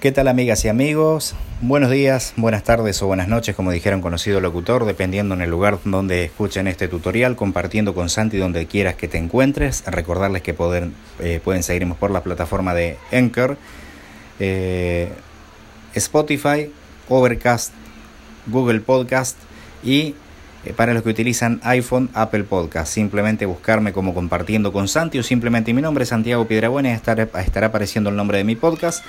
¿Qué 0.00 0.12
tal 0.12 0.28
amigas 0.28 0.64
y 0.64 0.68
amigos? 0.68 1.34
Buenos 1.60 1.90
días, 1.90 2.32
buenas 2.38 2.64
tardes 2.64 3.02
o 3.02 3.06
buenas 3.06 3.28
noches, 3.28 3.54
como 3.54 3.70
dijeron 3.70 4.00
conocido 4.00 4.40
locutor, 4.40 4.86
dependiendo 4.86 5.34
en 5.34 5.42
el 5.42 5.50
lugar 5.50 5.78
donde 5.84 6.24
escuchen 6.24 6.68
este 6.68 6.88
tutorial, 6.88 7.36
compartiendo 7.36 7.92
con 7.92 8.08
Santi 8.08 8.38
donde 8.38 8.64
quieras 8.64 8.94
que 8.94 9.08
te 9.08 9.18
encuentres. 9.18 9.84
Recordarles 9.86 10.40
que 10.40 10.56
eh, 11.18 11.40
pueden 11.44 11.62
seguirnos 11.62 11.98
por 11.98 12.10
la 12.10 12.22
plataforma 12.22 12.72
de 12.72 12.96
Anchor, 13.12 13.58
eh, 14.38 15.10
Spotify, 15.92 16.72
Overcast, 17.10 17.74
Google 18.46 18.80
Podcast 18.80 19.36
y 19.84 20.14
eh, 20.64 20.72
para 20.74 20.94
los 20.94 21.02
que 21.02 21.10
utilizan 21.10 21.60
iPhone, 21.62 22.08
Apple 22.14 22.44
Podcast. 22.44 22.90
Simplemente 22.90 23.44
buscarme 23.44 23.92
como 23.92 24.14
compartiendo 24.14 24.72
con 24.72 24.88
Santi 24.88 25.18
o 25.18 25.22
simplemente 25.22 25.74
mi 25.74 25.82
nombre, 25.82 26.06
Santiago 26.06 26.46
Piedrabuena, 26.46 26.94
estará 26.94 27.66
apareciendo 27.66 28.08
el 28.08 28.16
nombre 28.16 28.38
de 28.38 28.44
mi 28.44 28.56
podcast 28.56 29.04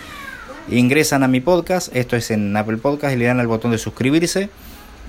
ingresan 0.70 1.24
a 1.24 1.28
mi 1.28 1.42
podcast, 1.42 1.96
esto 1.96 2.16
es 2.16 2.32
en 2.32 2.56
Apple 2.56 2.78
Podcast, 2.78 3.16
y 3.16 3.18
le 3.18 3.26
dan 3.26 3.40
al 3.40 3.48
botón 3.48 3.72
de 3.72 3.78
suscribirse 3.78 4.50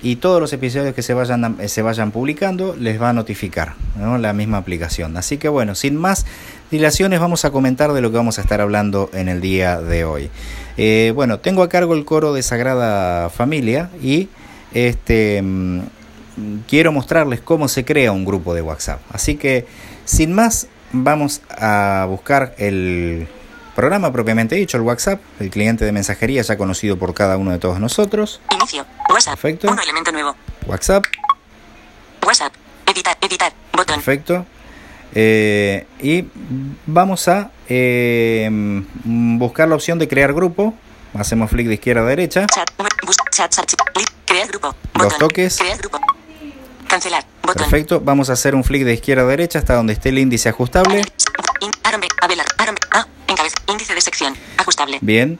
y 0.03 0.17
todos 0.17 0.41
los 0.41 0.51
episodios 0.51 0.93
que 0.93 1.01
se 1.01 1.13
vayan, 1.13 1.57
se 1.65 1.81
vayan 1.81 2.11
publicando 2.11 2.75
les 2.77 3.01
va 3.01 3.09
a 3.09 3.13
notificar 3.13 3.73
la 3.97 4.33
misma 4.33 4.57
aplicación. 4.57 5.15
Así 5.15 5.37
que 5.37 5.47
bueno, 5.47 5.75
sin 5.75 5.95
más 5.95 6.25
dilaciones 6.69 7.21
vamos 7.21 7.45
a 7.45 7.51
comentar 7.51 7.93
de 7.93 8.01
lo 8.01 8.11
que 8.11 8.17
vamos 8.17 8.37
a 8.37 8.41
estar 8.41 8.59
hablando 8.59 9.09
en 9.13 9.29
el 9.29 9.39
día 9.39 9.79
de 9.79 10.03
hoy. 10.03 10.29
Eh, 10.75 11.13
bueno, 11.15 11.39
tengo 11.39 11.63
a 11.63 11.69
cargo 11.69 11.93
el 11.93 12.03
coro 12.03 12.33
de 12.33 12.43
Sagrada 12.43 13.29
Familia 13.29 13.89
y 14.01 14.27
este 14.73 15.41
mm, 15.41 15.79
quiero 16.67 16.91
mostrarles 16.91 17.39
cómo 17.39 17.69
se 17.69 17.85
crea 17.85 18.11
un 18.11 18.25
grupo 18.25 18.53
de 18.53 18.61
WhatsApp. 18.61 18.99
Así 19.09 19.35
que 19.35 19.65
sin 20.03 20.33
más 20.33 20.67
vamos 20.91 21.41
a 21.49 22.05
buscar 22.09 22.55
el 22.57 23.27
Programa 23.75 24.13
propiamente 24.13 24.55
dicho, 24.55 24.77
el 24.77 24.83
WhatsApp, 24.83 25.19
el 25.39 25.49
cliente 25.49 25.83
de 25.83 25.91
mensajería 25.91 26.43
ya 26.43 26.57
conocido 26.57 26.97
por 26.97 27.13
cada 27.13 27.37
uno 27.37 27.51
de 27.51 27.57
todos 27.57 27.79
nosotros. 27.79 28.39
Inicio. 28.51 28.85
WhatsApp. 29.09 29.33
Perfecto. 29.33 29.71
Un 29.71 29.79
elemento 29.79 30.11
nuevo. 30.11 30.35
WhatsApp. 30.67 31.03
WhatsApp. 32.25 32.53
Editar, 32.85 33.17
editar. 33.21 33.51
Botón. 33.71 33.95
Perfecto. 33.95 34.45
Eh, 35.15 35.87
y 36.01 36.25
vamos 36.85 37.27
a 37.27 37.51
eh, 37.67 38.47
buscar 39.03 39.67
la 39.67 39.75
opción 39.75 39.97
de 39.97 40.07
crear 40.07 40.33
grupo. 40.33 40.75
Hacemos 41.15 41.49
clic 41.49 41.67
de 41.67 41.75
izquierda 41.75 42.01
a 42.01 42.05
derecha. 42.05 42.45
Chat. 42.47 42.69
Bus, 43.05 43.15
chat, 43.31 43.51
chat. 43.51 43.71
Crear 44.25 44.47
grupo. 44.47 44.75
Dos 44.93 45.03
Botón. 45.03 45.19
toques. 45.19 45.57
Crear 45.57 45.77
grupo. 45.79 45.99
Cancelar. 46.87 47.25
Botón. 47.41 47.63
Perfecto. 47.63 48.01
Vamos 48.01 48.29
a 48.29 48.33
hacer 48.33 48.53
un 48.53 48.63
flick 48.63 48.83
de 48.83 48.93
izquierda 48.93 49.23
a 49.23 49.27
derecha 49.27 49.57
hasta 49.59 49.73
donde 49.73 49.93
esté 49.93 50.09
el 50.09 50.19
índice 50.19 50.49
ajustable. 50.49 51.03
Encabeza, 53.33 53.55
índice 53.67 53.95
de 53.95 54.01
sección, 54.01 54.35
ajustable. 54.57 54.99
Bien. 55.01 55.39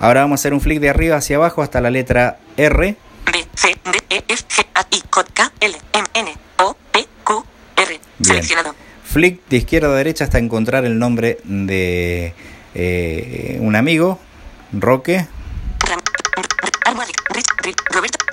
Ahora 0.00 0.22
vamos 0.22 0.40
a 0.40 0.40
hacer 0.40 0.54
un 0.54 0.62
flick 0.62 0.80
de 0.80 0.88
arriba 0.88 1.16
hacia 1.16 1.36
abajo 1.36 1.62
hasta 1.62 1.80
la 1.80 1.90
letra 1.90 2.38
R. 2.56 2.96
B, 3.32 3.46
C, 3.54 3.76
D, 3.84 4.02
E, 4.08 4.24
F, 4.28 4.44
G, 4.48 4.66
A, 4.74 4.86
I, 4.90 5.02
J, 5.10 5.30
K, 5.34 5.52
L, 5.60 5.76
M, 5.92 6.06
N, 6.14 6.34
O, 6.58 6.74
P, 6.90 7.06
Q, 7.22 7.44
R. 7.76 8.00
Seleccionado. 8.22 8.74
Flick 9.04 9.46
de 9.48 9.58
izquierda 9.58 9.88
a 9.88 9.94
derecha 9.94 10.24
hasta 10.24 10.38
encontrar 10.38 10.86
el 10.86 10.98
nombre 10.98 11.38
de 11.44 12.34
eh, 12.74 13.58
un 13.60 13.76
amigo, 13.76 14.18
Roque. 14.72 15.26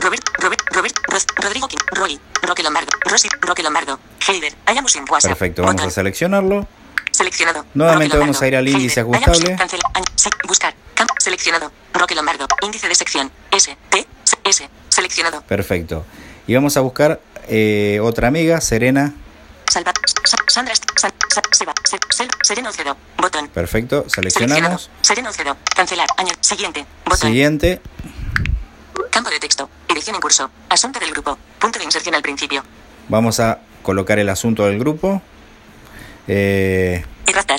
Robert, 0.02 0.24
Robert, 0.40 0.62
Robert, 0.72 0.96
Ros, 1.08 1.26
Rodrigo 1.36 1.68
King, 1.68 1.78
Roy, 1.92 2.20
Roque 2.42 2.64
Lombardo, 2.64 2.90
Rosy, 3.06 3.30
Roque 3.42 3.62
Lombardo, 3.62 4.00
Heider, 4.28 4.54
Hayamos 4.66 4.96
en 4.96 5.06
WhatsApp. 5.10 5.32
Perfecto, 5.32 5.64
vamos 5.64 5.84
a 5.84 5.90
seleccionarlo. 5.92 6.68
Seleccionado. 7.12 7.66
Nuevamente 7.74 8.16
Roque 8.16 8.20
vamos 8.28 8.42
a 8.42 8.48
ir 8.48 8.56
al 8.56 8.68
índice 8.68 9.02
ajustable. 9.02 9.58
Buscar. 10.48 10.74
Seleccionado. 11.20 11.72
Roque 11.94 12.16
Lombardo. 12.16 12.48
Índice 12.62 12.88
de 12.88 12.96
sección. 12.96 13.32
S, 13.52 13.76
T, 13.90 14.08
S. 14.46 14.70
Seleccionado. 14.90 15.42
Perfecto. 15.44 16.06
Y 16.48 16.56
vamos 16.56 16.76
a 16.78 16.82
buscar 16.82 17.22
eh, 17.48 18.00
otra 18.02 18.28
amiga, 18.28 18.60
Serena. 18.62 19.14
Salva. 19.70 19.94
Sa- 20.26 20.38
Sandra. 20.48 20.74
Est- 20.74 20.84
San- 20.98 21.12
Sa- 21.34 21.42
Seba. 21.52 21.74
Se- 21.84 21.98
Sel- 22.10 22.30
Sereno 22.44 22.72
Cedo. 22.72 22.98
Botón. 23.18 23.48
Perfecto, 23.50 24.06
seleccionamos. 24.10 24.90
Sereno 25.02 25.32
Cedo. 25.32 25.56
Cancelar. 25.76 26.08
Año. 26.18 26.32
Siguiente. 26.42 26.86
Botón. 27.06 27.30
Siguiente. 27.30 27.82
Campo 29.10 29.30
de 29.30 29.40
texto. 29.40 29.70
Edición 29.88 30.16
en 30.16 30.22
curso. 30.22 30.50
Asunto 30.70 31.00
del 31.00 31.12
grupo. 31.12 31.38
Punto 31.60 31.80
de 31.80 31.86
inserción 31.86 32.16
al 32.16 32.22
principio. 32.22 32.64
Vamos 33.10 33.40
a 33.40 33.60
colocar 33.84 34.20
el 34.20 34.30
asunto 34.30 34.66
del 34.66 34.80
grupo. 34.80 35.22
Eh, 36.28 37.04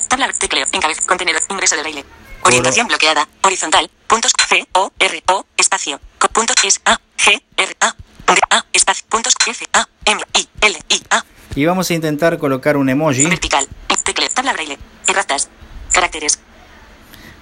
tabla, 0.08 0.30
tecleo, 0.38 0.66
encabez, 0.72 1.00
contenedor, 1.06 1.42
ingreso 1.50 1.76
de 1.76 1.82
baile. 1.82 2.04
Orientación 2.44 2.88
bloqueada, 2.88 3.28
horizontal, 3.42 3.90
puntos 4.08 4.32
C, 4.48 4.66
O, 4.72 4.90
R, 4.98 5.22
O, 5.28 5.44
espacio, 5.56 6.00
puntos 6.32 6.56
S, 6.64 6.80
A, 6.84 6.98
G, 7.16 7.40
R, 7.56 7.76
A, 7.80 7.94
D, 8.26 8.40
A, 8.50 8.64
espacio, 8.72 9.04
puntos 9.08 9.34
F, 9.46 9.64
A, 9.72 9.86
M, 10.06 10.20
I, 10.34 10.48
L, 10.60 10.78
I, 10.88 11.02
A, 11.10 11.24
y 11.54 11.64
vamos 11.66 11.88
a 11.90 11.94
intentar 11.94 12.38
colocar 12.38 12.76
un 12.76 12.88
emoji. 12.88 13.26
vertical, 13.26 13.68
tecleo, 14.04 14.28
tabla 14.30 14.52
braille, 14.54 14.78
erratas, 15.06 15.48
caracteres, 15.92 16.38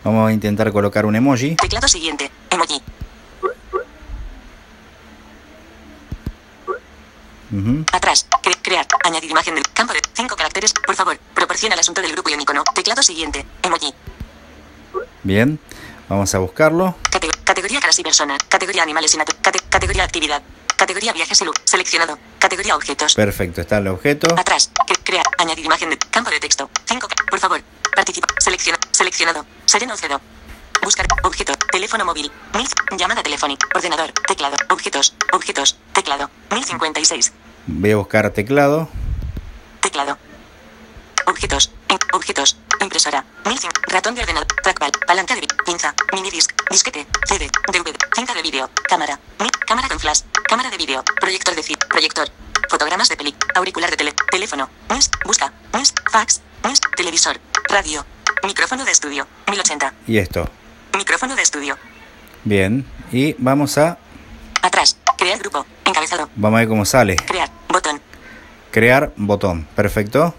Vamos 0.05 0.29
a 0.29 0.33
intentar 0.33 0.71
colocar 0.73 1.05
un 1.07 1.15
emoji. 1.17 1.57
teclado 1.57 1.87
siguiente, 1.89 2.31
emoji, 2.51 2.83
Ujú. 7.53 7.85
atrás, 7.93 8.27
cre- 8.43 8.59
crear, 8.63 8.87
añadir 9.05 9.31
imagen 9.31 9.55
del 9.55 9.65
campo 9.73 9.93
de 9.93 10.00
5 10.21 10.37
caracteres, 10.37 10.75
por 10.87 10.95
favor, 10.95 11.19
proporciona 11.35 11.75
el 11.75 11.81
asunto 11.81 12.03
del 12.03 12.13
grupo 12.13 12.29
y 12.29 12.35
un 12.35 12.43
icono, 12.43 12.63
teclado 12.75 13.03
siguiente, 13.03 13.47
emoji, 13.63 13.95
Bien. 15.23 15.59
Vamos 16.09 16.35
a 16.35 16.39
buscarlo. 16.39 16.95
Cate- 17.11 17.31
categoría 17.45 17.79
caras 17.81 17.99
y 17.99 18.03
personas. 18.03 18.39
Categoría 18.49 18.83
animales 18.83 19.15
y 19.15 19.19
cate- 19.19 19.61
Categoría 19.71 20.03
actividad. 20.05 20.43
Categoría 20.77 21.13
viajes 21.13 21.41
y 21.41 21.45
luz. 21.45 21.55
Seleccionado. 21.65 22.19
Categoría 22.39 22.75
objetos. 22.77 23.15
Perfecto, 23.15 23.61
está 23.61 23.79
el 23.79 23.87
objeto. 23.89 24.27
Atrás. 24.37 24.71
Crear. 25.05 25.25
Añadir 25.39 25.65
imagen 25.65 25.91
de 25.91 25.99
campo 25.99 26.31
de 26.31 26.41
texto. 26.41 26.69
5. 26.87 27.07
Por 27.31 27.39
favor. 27.39 27.61
Participa. 27.95 28.27
Selecciona. 28.39 28.79
Seleccionado. 28.91 29.47
Sereno 29.67 29.97
cedo. 29.97 30.21
Buscar. 30.83 31.07
Objeto. 31.23 31.53
Teléfono 31.71 32.05
móvil. 32.05 32.31
Mil. 32.55 32.67
Llamada 32.99 33.23
telefónica. 33.23 33.69
Ordenador. 33.75 34.11
Teclado. 34.27 34.57
Objetos. 34.71 35.15
Objetos. 35.33 35.79
Teclado. 35.93 36.29
1056. 36.51 37.33
Voy 37.67 37.91
a 37.93 37.97
buscar. 37.97 38.31
Teclado. 38.31 38.89
Objetos. 41.41 41.71
Objetos. 42.13 42.57
Impresora. 42.83 43.25
1005. 43.47 43.73
Ratón 43.89 44.15
de 44.15 44.21
ordenador. 44.21 44.47
Trackball. 44.63 44.91
Palanca 45.07 45.35
de 45.35 45.41
pinza. 45.65 45.95
Minidisc. 46.13 46.51
Disquete. 46.71 47.07
CD. 47.27 47.49
DVD. 47.73 47.97
Cinta 48.15 48.35
de 48.35 48.43
vídeo. 48.43 48.69
Cámara. 48.87 49.19
Mi- 49.39 49.49
cámara 49.67 49.89
con 49.89 49.99
flash. 49.99 50.21
Cámara 50.47 50.69
de 50.69 50.77
vídeo. 50.77 51.03
Proyector 51.19 51.55
de 51.55 51.63
cine. 51.63 51.79
Proyector. 51.89 52.29
Fotogramas 52.69 53.09
de 53.09 53.17
peli. 53.17 53.35
Auricular 53.55 53.89
de 53.91 53.97
tele. 53.97 54.13
Teléfono. 54.31 54.69
Busca. 55.25 55.51
Fax. 56.13 56.43
Televisor. 56.95 57.41
Radio. 57.71 58.05
Micrófono 58.45 58.85
de 58.85 58.91
estudio. 58.93 59.27
1080. 59.51 59.95
Y 60.09 60.19
esto. 60.19 60.47
Micrófono 60.95 61.37
de 61.37 61.43
estudio. 61.43 61.79
Bien. 62.45 62.85
Y 63.13 63.35
vamos 63.39 63.79
a. 63.79 63.97
Atrás. 64.61 64.99
Crear 65.17 65.39
grupo. 65.39 65.65
Encabezado. 65.87 66.29
Vamos 66.37 66.59
a 66.59 66.61
ver 66.61 66.69
cómo 66.69 66.85
sale. 66.85 67.17
Crear. 67.17 67.51
Botón. 67.69 67.99
Crear 68.71 69.13
botón. 69.17 69.67
Perfecto. 69.75 70.35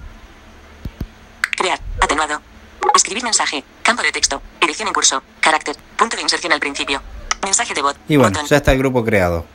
Escribir 2.95 3.23
mensaje. 3.23 3.63
Campo 3.83 4.03
de 4.03 4.11
texto. 4.11 4.41
Edición 4.59 4.87
en 4.87 4.93
curso. 4.93 5.23
Carácter. 5.39 5.75
Punto 5.97 6.15
de 6.15 6.21
inserción 6.23 6.51
al 6.53 6.59
principio. 6.59 7.01
Mensaje 7.43 7.73
de 7.73 7.81
voz. 7.81 7.95
Y 8.07 8.17
bueno, 8.17 8.31
Botón. 8.31 8.47
ya 8.47 8.57
está 8.57 8.71
el 8.71 8.77
grupo 8.77 9.03
creado. 9.03 9.45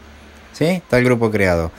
¿Sí? 0.53 0.65
Está 0.67 0.99
el 0.99 1.05
grupo 1.05 1.31
creado. 1.31 1.71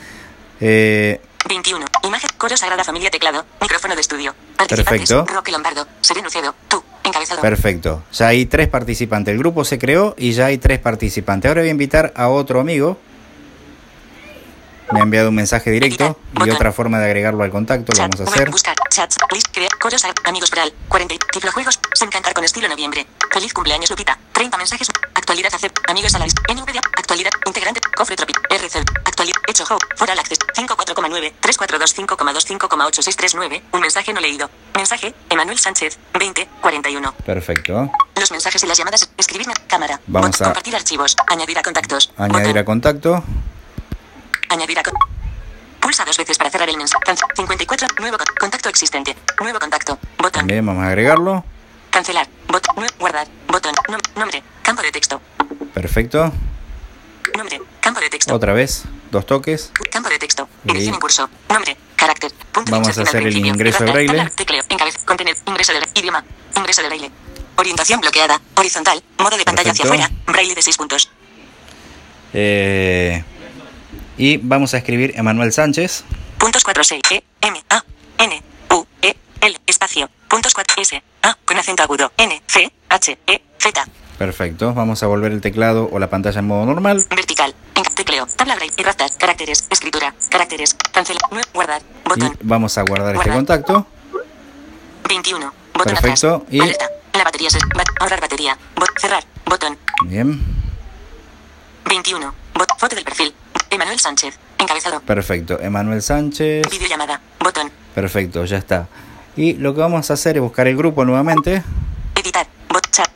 Eh, 0.59 1.19
21. 1.47 1.85
Imagen. 2.03 2.29
Coro 2.37 2.55
Sagrada 2.57 2.83
Familia 2.83 3.09
Teclado. 3.09 3.45
Micrófono 3.61 3.95
de 3.95 4.01
estudio. 4.01 4.35
Participantes. 4.55 5.09
Perfecto. 5.09 5.33
Roque 5.33 5.51
Lombardo. 5.51 5.87
Sereno 6.01 6.29
Cedo. 6.29 6.53
Tú. 6.67 6.83
Encabezado. 7.03 7.41
perfecto. 7.41 8.03
Ya 8.11 8.27
hay 8.27 8.45
tres 8.45 8.67
participantes. 8.67 9.31
El 9.31 9.39
grupo 9.39 9.63
se 9.63 9.79
creó 9.79 10.13
y 10.17 10.33
ya 10.33 10.47
hay 10.47 10.57
tres 10.57 10.79
participantes. 10.79 11.47
Ahora 11.47 11.61
voy 11.61 11.69
a 11.69 11.71
invitar 11.71 12.11
a 12.15 12.27
otro 12.27 12.59
amigo. 12.59 12.97
Me 14.91 14.99
ha 14.99 15.03
enviado 15.03 15.29
un 15.29 15.35
mensaje 15.35 15.69
directo 15.71 16.17
y 16.45 16.49
otra 16.49 16.71
forma 16.71 16.99
de 16.99 17.05
agregarlo 17.05 17.43
al 17.43 17.51
contacto. 17.51 17.91
Lo 17.93 17.99
vamos 17.99 18.19
a 18.21 18.23
hacer. 18.23 18.49
Chats. 18.89 19.17
Amigos 20.23 20.49
Bral. 20.51 20.73
40. 20.87 21.15
Tiflojuegos. 21.31 21.79
Sin 21.93 22.09
cantar 22.09 22.33
con 22.33 22.43
estilo 22.43 22.67
noviembre. 22.67 23.05
Feliz 23.31 23.53
cumpleaños 23.53 23.89
Lupita. 23.89 24.17
30 24.33 24.57
mensajes. 24.57 24.87
Actualidad 25.13 25.53
acepta. 25.53 25.81
Amigos 25.91 26.13
a 26.15 26.19
la 26.19 26.25
lista. 26.25 26.41
NVDA. 26.51 26.81
Actualidad. 26.97 27.31
Integrante. 27.45 27.81
Cofre 27.95 28.15
Tropic. 28.15 28.39
RC. 28.49 28.79
Actualidad. 29.05 29.35
Hecho 29.47 29.63
How. 29.69 29.77
Foral 29.95 30.17
Access. 30.19 30.39
54,9. 30.55 31.33
3425,25,8639. 31.41 33.61
Un 33.73 33.81
mensaje 33.81 34.13
no 34.13 34.19
leído. 34.21 34.49
Mensaje. 34.75 35.13
Emanuel 35.29 35.59
Sánchez. 35.59 35.99
20. 36.17 36.47
41. 36.61 37.13
Perfecto. 37.25 37.91
Los 38.19 38.31
mensajes 38.31 38.63
y 38.63 38.67
las 38.67 38.77
llamadas. 38.77 39.09
Escribir. 39.17 39.47
Cámara. 39.67 39.99
Vamos 40.07 40.41
a- 40.41 40.45
Compartir 40.45 40.75
archivos. 40.75 41.15
Añadir 41.27 41.57
a 41.59 41.61
contactos. 41.61 42.11
Añadir 42.17 42.57
a 42.57 42.65
contacto. 42.65 43.23
Añadir 44.49 44.79
a 44.79 44.83
con- 44.83 44.93
Pulsa 45.79 46.03
dos 46.05 46.17
veces 46.17 46.37
para 46.37 46.49
cerrar 46.49 46.69
el 46.69 46.77
mensaje. 46.77 47.03
Can- 47.05 47.17
54. 47.35 47.87
Nuevo 47.99 48.17
con- 48.17 48.35
contacto 48.39 48.69
existente. 48.69 49.15
Nuevo 49.39 49.59
contacto. 49.59 49.97
Botón. 50.17 50.31
También 50.31 50.65
vamos 50.65 50.83
a 50.83 50.87
agregarlo. 50.87 51.43
Cancelar. 51.91 52.27
Botón. 52.47 52.85
Guardar. 52.99 53.27
Botón. 53.47 53.73
Nom- 53.87 54.15
nombre. 54.15 54.43
Campo 54.63 54.81
de 54.81 54.91
Perfecto. 55.73 56.31
Nombre. 57.37 57.61
Campo 57.79 57.99
de 58.01 58.09
texto. 58.09 58.33
Otra 58.35 58.53
vez, 58.53 58.83
dos 59.11 59.25
toques. 59.25 59.71
Campo 59.91 60.09
de 60.09 60.19
texto. 60.19 60.49
Edición 60.65 60.95
en 60.95 60.99
curso. 60.99 61.29
Nombre. 61.49 61.77
Carácter. 61.95 62.31
Punto 62.51 62.71
Vamos 62.71 62.97
a 62.97 63.01
hacer 63.03 63.23
el 63.27 63.45
ingreso 63.45 63.83
de 63.83 63.91
braille. 63.91 64.29
Tecleo. 64.35 64.63
Encabez. 64.69 64.97
Contener. 65.05 65.37
Ingreso 65.45 65.73
de 65.73 65.79
idioma. 65.95 66.23
Ingreso 66.55 66.81
de 66.81 66.87
braille. 66.87 67.11
Orientación 67.55 68.01
bloqueada. 68.01 68.41
Horizontal. 68.55 69.01
Modo 69.19 69.37
de 69.37 69.45
pantalla 69.45 69.71
hacia 69.71 69.85
afuera. 69.85 70.09
Braille 70.25 70.55
de 70.55 70.61
6 70.61 70.77
puntos. 70.77 71.09
Eh, 72.33 73.23
y 74.17 74.37
vamos 74.37 74.73
a 74.73 74.77
escribir 74.77 75.13
Emanuel 75.15 75.51
Sánchez. 75.53 76.03
Puntos 76.37 76.63
4 76.63 76.83
6 76.83 77.01
E 77.11 77.23
M 77.41 77.63
A 77.69 77.83
N 78.19 78.43
U 78.71 78.85
E 79.01 79.15
L 79.41 79.57
espacio. 79.65 80.09
Puntos 80.29 80.53
4 80.53 80.81
S 80.81 81.01
A 81.23 81.37
con 81.45 81.57
acento 81.57 81.83
agudo. 81.83 82.11
N 82.17 82.41
C 82.47 82.71
H 82.89 83.17
E 83.27 83.41
Z. 83.59 83.85
Perfecto. 84.17 84.73
Vamos 84.73 85.03
a 85.03 85.07
volver 85.07 85.31
el 85.31 85.41
teclado 85.41 85.89
o 85.91 85.99
la 85.99 86.09
pantalla 86.09 86.39
en 86.39 86.47
modo 86.47 86.65
normal. 86.65 87.05
Vertical. 87.09 87.53
En 87.75 87.83
tecleo. 87.83 88.25
Tabla 88.35 88.55
braille. 88.55 88.73
Erratas. 88.77 89.15
Caracteres. 89.17 89.67
Escritura. 89.69 90.13
Caracteres. 90.29 90.75
Cancela. 90.91 91.19
nue- 91.31 91.45
Guardar. 91.53 91.81
Y 92.05 92.09
Botón. 92.09 92.37
vamos 92.41 92.77
a 92.77 92.81
guardar 92.81 93.15
este 93.15 93.29
contacto. 93.29 93.85
21. 95.07 95.53
Botón 95.73 95.93
Perfecto, 95.93 96.35
atrás. 96.37 96.53
y- 96.53 96.59
Alerta. 96.61 96.89
La 97.13 97.23
batería 97.23 97.49
se... 97.49 97.59
ahorrar 97.99 98.21
batería. 98.21 98.57
Bot- 98.75 98.99
cerrar. 98.99 99.23
Botón. 99.45 99.77
Bien. 100.05 100.39
21. 101.89 102.33
Bot- 102.55 102.77
foto 102.79 102.95
del 102.95 103.05
perfil. 103.05 103.33
Emanuel 103.69 103.99
Sánchez. 103.99 104.37
Encabezado. 104.57 105.01
Perfecto. 105.01 105.59
Emanuel 105.59 106.01
Sánchez. 106.01 106.69
Videollamada. 106.69 107.21
Botón. 107.39 107.71
Perfecto, 107.93 108.45
ya 108.45 108.57
está. 108.57 108.87
Y 109.35 109.53
lo 109.53 109.73
que 109.73 109.81
vamos 109.81 110.09
a 110.09 110.13
hacer 110.13 110.37
es 110.37 110.41
buscar 110.41 110.67
el 110.67 110.75
grupo 110.75 111.05
nuevamente. 111.05 111.63
Editar. 112.15 112.47
Bot 112.69 112.89
chat. 112.91 113.09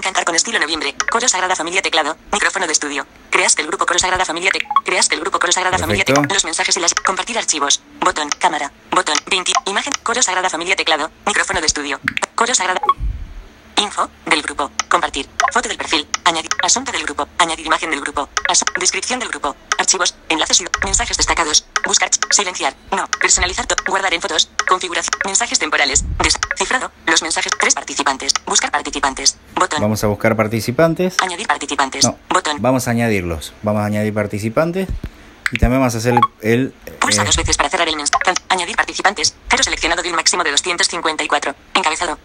cantar 0.00 0.24
con 0.24 0.34
estilo 0.34 0.58
noviembre. 0.58 0.94
Coro 1.10 1.28
Sagrada 1.28 1.54
Familia 1.54 1.82
Teclado. 1.82 2.16
Micrófono 2.32 2.66
de 2.66 2.72
estudio. 2.72 3.06
Creaste 3.30 3.62
el 3.62 3.68
grupo 3.68 3.84
Coro 3.86 3.98
Sagrada 3.98 4.24
Familia 4.24 4.50
Tec. 4.50 4.64
Creaste 4.84 5.14
el 5.14 5.20
grupo 5.20 5.38
Coro 5.38 5.52
Sagrada 5.52 5.78
Familia 5.78 6.04
Tec. 6.04 6.14
Perfecto. 6.14 6.34
Los 6.34 6.44
mensajes 6.44 6.76
y 6.76 6.80
las. 6.80 6.94
Compartir 6.94 7.36
archivos. 7.38 7.80
Botón. 8.00 8.28
Cámara. 8.38 8.72
Botón. 8.90 9.16
20. 9.30 9.52
Imagen. 9.66 9.92
Coro 10.02 10.22
Sagrada 10.22 10.48
Familia 10.48 10.76
Teclado. 10.76 11.10
Micrófono 11.26 11.60
de 11.60 11.66
estudio. 11.66 12.00
Coro 12.34 12.54
Sagrada. 12.54 12.80
Info 13.76 14.08
del 14.26 14.42
grupo. 14.42 14.70
Compartir. 14.88 15.28
Foto 15.52 15.68
del 15.68 15.76
perfil. 15.76 16.06
Añadir. 16.24 16.47
Asunto 16.62 16.90
del 16.90 17.04
grupo. 17.04 17.28
Añadir 17.38 17.66
imagen 17.66 17.90
del 17.90 18.00
grupo. 18.00 18.28
Descripción 18.78 19.20
del 19.20 19.28
grupo. 19.28 19.54
Archivos. 19.78 20.14
Enlaces 20.28 20.60
y 20.60 20.64
mensajes 20.84 21.16
destacados. 21.16 21.64
Buscar. 21.84 22.10
Silenciar. 22.30 22.74
No. 22.90 23.06
Personalizar. 23.20 23.66
Guardar 23.86 24.12
en 24.12 24.20
fotos. 24.20 24.50
Configuración. 24.68 25.12
Mensajes 25.24 25.58
temporales. 25.58 26.04
Descifrado. 26.18 26.90
Los 27.06 27.22
mensajes. 27.22 27.52
Tres 27.58 27.74
participantes. 27.74 28.32
Buscar 28.46 28.70
participantes. 28.70 29.38
Botón. 29.54 29.80
Vamos 29.80 30.02
a 30.02 30.08
buscar 30.08 30.36
participantes. 30.36 31.16
Añadir 31.22 31.46
participantes. 31.46 32.04
No, 32.04 32.18
Botón. 32.28 32.56
vamos 32.60 32.88
a 32.88 32.90
añadirlos. 32.90 33.52
Vamos 33.62 33.82
a 33.82 33.86
añadir 33.86 34.12
participantes. 34.12 34.88
Y 35.50 35.58
también 35.58 35.80
vamos 35.80 35.94
a 35.94 35.98
hacer 35.98 36.14
el... 36.14 36.20
el, 36.42 36.74
Pulsa 37.00 37.22
eh, 37.22 37.24
dos 37.24 37.36
veces 37.36 37.56
para 37.56 37.70
cerrar 37.70 37.88
el 37.88 37.96
mensaje. 37.96 38.18
Añadir 38.48 38.76
participantes. 38.76 39.34
Cero 39.48 39.62
seleccionado 39.62 40.02
de 40.02 40.10
un 40.10 40.16
máximo 40.16 40.44
de 40.44 40.50
254. 40.50 41.54
Encabezado. 41.74 42.18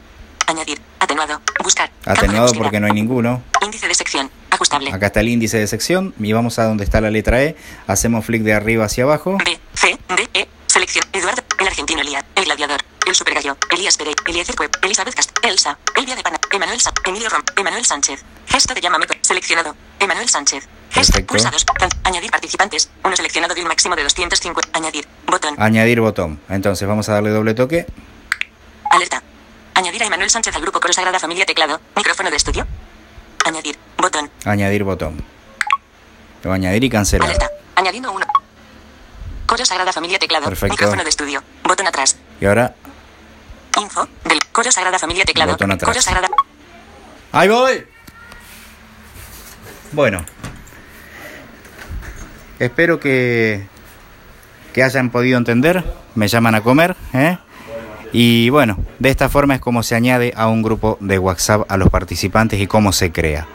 Añadir. 0.48 0.82
Atenuado. 1.00 1.42
Buscar. 1.64 1.90
Atenuado 2.06 2.52
porque 2.54 2.80
no 2.80 2.88
hay 2.88 2.94
ninguno. 2.94 3.42
Índice 3.74 3.88
de 3.88 3.96
sección. 3.96 4.30
Ajustable. 4.52 4.92
Acá 4.94 5.08
está 5.08 5.22
el 5.22 5.30
índice 5.30 5.58
de 5.58 5.66
sección. 5.66 6.14
Y 6.20 6.32
vamos 6.32 6.60
a 6.60 6.66
donde 6.66 6.84
está 6.84 7.02
la 7.02 7.10
letra 7.10 7.42
E. 7.42 7.56
Hacemos 7.88 8.24
flick 8.24 8.44
de 8.44 8.54
arriba 8.54 8.86
hacia 8.86 9.04
abajo. 9.04 9.40
B, 9.44 9.60
C, 9.74 9.98
D, 10.16 10.30
E, 10.36 10.48
selección, 10.68 11.04
Eduardo, 11.12 11.42
el 11.60 11.66
argentino 11.68 12.02
Elías, 12.02 12.24
el 12.36 12.46
gladiador, 12.46 12.80
el 13.08 13.16
supergallo, 13.16 13.58
Elías 13.72 13.98
Pérez, 13.98 14.14
Eliezer 14.28 14.56
Cueb, 14.56 14.70
Elizabeth 14.84 15.16
Cast, 15.16 15.32
Elsa, 15.44 15.80
Elvia 15.96 16.16
de 16.16 16.22
Pana, 16.22 16.40
Emanuel 16.52 16.80
Sa, 16.80 16.92
Emilio 17.04 17.30
Rom, 17.30 17.42
Emanuel 17.58 17.84
Sánchez, 17.84 18.24
gesto 18.48 18.76
de 18.76 18.82
llámame, 18.82 19.08
seleccionado, 19.22 19.76
Emanuel 20.00 20.30
Sánchez, 20.30 20.68
gesto, 20.92 21.26
pulsados, 21.26 21.66
can- 21.66 21.90
añadir 22.04 22.30
participantes, 22.30 22.92
uno 23.04 23.16
seleccionado 23.16 23.56
de 23.56 23.62
un 23.64 23.68
máximo 23.70 23.96
de 23.96 24.04
250, 24.04 24.70
añadir, 24.78 25.08
botón, 25.28 25.56
Añadir 25.58 26.00
botón. 26.00 26.40
Entonces 26.50 26.88
vamos 26.88 27.10
a 27.10 27.14
darle 27.14 27.32
doble 27.32 27.56
toque. 27.56 27.88
alerta, 28.92 29.24
añadir 29.74 30.04
a 30.04 30.06
Emanuel 30.08 30.30
Sánchez 30.30 30.56
al 30.56 30.62
grupo 30.62 30.80
Coro 30.80 30.94
Sagrada 30.94 31.20
Familia 31.20 31.46
Teclado, 31.48 31.82
micrófono 31.96 32.30
de 32.30 32.38
estudio, 32.38 32.68
añadir, 33.46 33.78
botón, 33.98 34.30
Añadir 34.46 34.84
botón. 34.84 35.18
Lo 36.44 36.50
voy 36.50 36.52
a 36.52 36.56
añadir 36.56 36.84
y 36.84 36.90
cancelar. 36.90 37.28
alerta, 37.30 37.50
añadiendo 37.76 38.12
uno, 38.12 38.26
Coro 39.46 39.66
Sagrada 39.66 39.92
Familia 39.94 40.20
Teclado, 40.20 40.46
Perfecto. 40.46 40.74
micrófono 40.74 41.04
de 41.04 41.10
estudio, 41.10 41.44
botón 41.64 41.88
atrás, 41.88 42.18
Y 42.42 42.46
ahora... 42.46 42.76
Info 43.82 44.08
del 44.26 44.40
Coro 44.52 44.72
Sagrada 44.72 45.00
Familia 45.00 45.26
Teclado. 45.26 45.52
Botón 45.54 45.72
atrás. 45.72 45.90
Coro 45.90 46.02
Sagrada. 46.02 46.28
¡Ahí 47.32 47.50
voy! 47.50 47.88
Bueno. 49.94 50.24
Espero 52.60 53.00
que, 53.00 53.66
que 54.74 54.84
hayan 54.84 55.10
podido 55.10 55.38
entender. 55.40 55.84
Me 56.16 56.28
llaman 56.28 56.54
a 56.56 56.62
comer. 56.62 56.96
¿eh? 57.14 57.38
Y 58.14 58.50
bueno, 58.50 58.78
de 59.00 59.10
esta 59.10 59.28
forma 59.28 59.56
es 59.56 59.62
como 59.62 59.82
se 59.84 59.96
añade 59.96 60.34
a 60.38 60.48
un 60.48 60.62
grupo 60.62 60.98
de 61.02 61.18
WhatsApp 61.20 61.66
a 61.70 61.78
los 61.78 61.90
participantes 61.90 62.60
y 62.60 62.68
cómo 62.68 62.92
se 62.94 63.12
crea. 63.12 63.48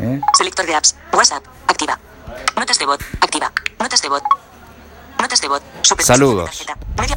¿eh? 0.00 0.20
Selector 0.36 0.64
de 0.64 0.74
apps. 0.76 0.94
WhatsApp. 1.12 1.42
Activa. 1.66 1.98
Notas 2.56 2.78
de 2.78 2.86
voz. 2.86 2.98
Activa. 3.20 3.52
Notas 3.80 4.00
de 4.00 4.08
voz. 4.08 4.22
Notas 5.20 5.40
de 5.40 5.48
voz. 5.48 5.62
Super- 5.82 6.06
Saludos. 6.06 6.44
tarjeta, 6.46 6.76
media 6.96 7.16